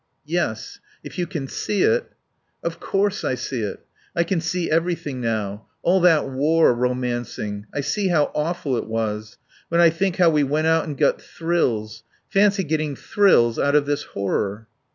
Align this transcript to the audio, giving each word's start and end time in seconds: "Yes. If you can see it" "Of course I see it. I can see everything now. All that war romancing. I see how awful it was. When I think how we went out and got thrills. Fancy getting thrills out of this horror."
"Yes. 0.25 0.79
If 1.03 1.19
you 1.19 1.27
can 1.27 1.47
see 1.47 1.83
it" 1.83 2.11
"Of 2.63 2.79
course 2.79 3.23
I 3.23 3.35
see 3.35 3.61
it. 3.61 3.85
I 4.15 4.23
can 4.23 4.41
see 4.41 4.67
everything 4.67 5.21
now. 5.21 5.67
All 5.83 5.99
that 5.99 6.27
war 6.27 6.73
romancing. 6.73 7.67
I 7.71 7.81
see 7.81 8.07
how 8.07 8.31
awful 8.33 8.77
it 8.77 8.87
was. 8.87 9.37
When 9.69 9.79
I 9.79 9.91
think 9.91 10.15
how 10.15 10.31
we 10.31 10.41
went 10.41 10.65
out 10.65 10.85
and 10.85 10.97
got 10.97 11.21
thrills. 11.21 12.01
Fancy 12.29 12.63
getting 12.63 12.95
thrills 12.95 13.59
out 13.59 13.75
of 13.75 13.85
this 13.85 14.01
horror." 14.01 14.67